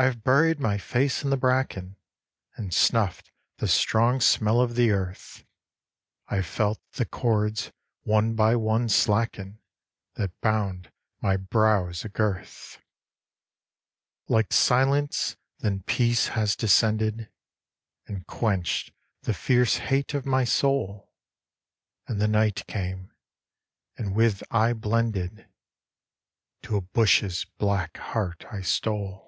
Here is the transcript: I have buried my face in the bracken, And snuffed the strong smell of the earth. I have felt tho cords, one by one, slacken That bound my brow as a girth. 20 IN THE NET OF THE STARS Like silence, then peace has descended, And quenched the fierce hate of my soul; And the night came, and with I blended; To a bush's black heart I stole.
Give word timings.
I 0.00 0.04
have 0.04 0.22
buried 0.22 0.60
my 0.60 0.78
face 0.78 1.24
in 1.24 1.30
the 1.30 1.36
bracken, 1.36 1.96
And 2.54 2.72
snuffed 2.72 3.32
the 3.56 3.66
strong 3.66 4.20
smell 4.20 4.60
of 4.60 4.76
the 4.76 4.92
earth. 4.92 5.44
I 6.28 6.36
have 6.36 6.46
felt 6.46 6.80
tho 6.92 7.04
cords, 7.04 7.72
one 8.04 8.36
by 8.36 8.54
one, 8.54 8.88
slacken 8.90 9.58
That 10.14 10.40
bound 10.40 10.92
my 11.20 11.36
brow 11.36 11.88
as 11.88 12.04
a 12.04 12.08
girth. 12.08 12.76
20 12.78 12.78
IN 12.78 12.78
THE 12.78 12.78
NET 12.78 12.78
OF 12.78 12.78
THE 12.78 13.74
STARS 14.14 14.36
Like 14.36 14.52
silence, 14.78 15.36
then 15.58 15.82
peace 15.82 16.28
has 16.28 16.54
descended, 16.54 17.28
And 18.06 18.24
quenched 18.28 18.92
the 19.22 19.34
fierce 19.34 19.78
hate 19.78 20.14
of 20.14 20.24
my 20.24 20.44
soul; 20.44 21.12
And 22.06 22.20
the 22.22 22.28
night 22.28 22.64
came, 22.68 23.12
and 23.96 24.14
with 24.14 24.44
I 24.52 24.74
blended; 24.74 25.48
To 26.62 26.76
a 26.76 26.80
bush's 26.82 27.44
black 27.56 27.96
heart 27.96 28.44
I 28.52 28.62
stole. 28.62 29.26